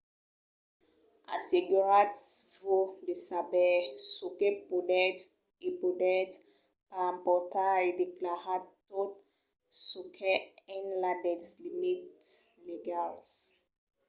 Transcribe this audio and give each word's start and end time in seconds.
asseguratz-vos 1.35 2.89
de 3.07 3.15
saber 3.29 3.79
çò 4.11 4.27
que 4.39 4.49
podètz 4.67 5.23
e 5.67 5.69
podètz 5.81 6.33
pas 6.91 7.01
emportar 7.11 7.77
e 7.89 7.91
declaratz 8.01 8.69
tot 8.89 9.11
çò 9.85 10.01
qu'es 10.15 10.45
enlà 10.77 11.11
dels 11.25 11.49
limits 11.63 12.29
legals 12.67 13.31